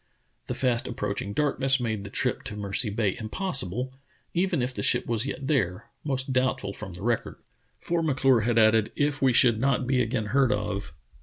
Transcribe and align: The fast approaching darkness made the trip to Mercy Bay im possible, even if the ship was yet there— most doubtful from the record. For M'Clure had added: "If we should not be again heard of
The 0.47 0.55
fast 0.55 0.87
approaching 0.87 1.31
darkness 1.31 1.79
made 1.79 2.03
the 2.03 2.09
trip 2.09 2.41
to 2.45 2.55
Mercy 2.55 2.89
Bay 2.89 3.09
im 3.19 3.29
possible, 3.29 3.93
even 4.33 4.63
if 4.63 4.73
the 4.73 4.81
ship 4.81 5.05
was 5.05 5.27
yet 5.27 5.45
there— 5.45 5.91
most 6.03 6.33
doubtful 6.33 6.73
from 6.73 6.93
the 6.93 7.03
record. 7.03 7.35
For 7.79 8.01
M'Clure 8.01 8.41
had 8.41 8.57
added: 8.57 8.91
"If 8.95 9.21
we 9.21 9.31
should 9.31 9.59
not 9.59 9.85
be 9.85 10.01
again 10.01 10.25
heard 10.33 10.51
of 10.51 10.91